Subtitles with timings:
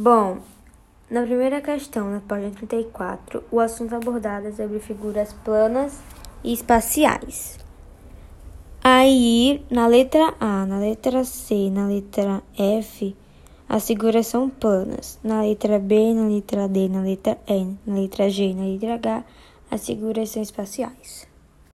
[0.00, 0.38] Bom,
[1.10, 5.98] na primeira questão, na página 34, o assunto abordado é sobre figuras planas
[6.44, 7.58] e espaciais.
[8.80, 13.16] Aí, na letra A, na letra C, na letra F,
[13.68, 15.18] as figuras são planas.
[15.24, 19.24] Na letra B, na letra D, na letra n na letra G, na letra H,
[19.68, 21.27] as figuras são espaciais.